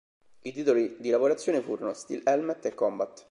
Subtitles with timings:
[0.41, 3.19] I titoli di lavorazione furono "Steel Helmet" e "Combat".